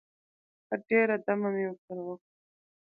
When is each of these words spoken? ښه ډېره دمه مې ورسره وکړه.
ښه 0.67 0.75
ډېره 0.87 1.15
دمه 1.25 1.49
مې 1.53 1.63
ورسره 1.69 2.01
وکړه. 2.07 2.27